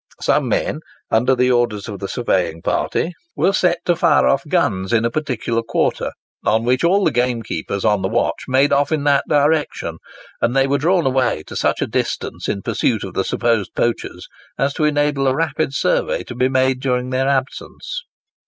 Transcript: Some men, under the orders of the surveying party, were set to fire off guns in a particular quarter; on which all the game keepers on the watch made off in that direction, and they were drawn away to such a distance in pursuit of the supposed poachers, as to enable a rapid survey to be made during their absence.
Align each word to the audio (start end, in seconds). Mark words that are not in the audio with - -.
Some 0.19 0.49
men, 0.49 0.79
under 1.11 1.35
the 1.35 1.51
orders 1.51 1.87
of 1.87 1.99
the 1.99 2.07
surveying 2.07 2.63
party, 2.63 3.13
were 3.35 3.53
set 3.53 3.85
to 3.85 3.95
fire 3.95 4.25
off 4.25 4.41
guns 4.49 4.91
in 4.91 5.05
a 5.05 5.11
particular 5.11 5.61
quarter; 5.61 6.13
on 6.43 6.63
which 6.65 6.83
all 6.83 7.05
the 7.05 7.11
game 7.11 7.43
keepers 7.43 7.85
on 7.85 8.01
the 8.01 8.07
watch 8.07 8.45
made 8.47 8.73
off 8.73 8.91
in 8.91 9.03
that 9.03 9.25
direction, 9.29 9.99
and 10.41 10.55
they 10.55 10.65
were 10.65 10.79
drawn 10.79 11.05
away 11.05 11.43
to 11.45 11.55
such 11.55 11.83
a 11.83 11.87
distance 11.87 12.49
in 12.49 12.63
pursuit 12.63 13.03
of 13.03 13.13
the 13.13 13.23
supposed 13.23 13.75
poachers, 13.75 14.27
as 14.57 14.73
to 14.73 14.85
enable 14.85 15.27
a 15.27 15.35
rapid 15.35 15.71
survey 15.75 16.23
to 16.23 16.33
be 16.33 16.49
made 16.49 16.79
during 16.79 17.11
their 17.11 17.27
absence. 17.29 18.01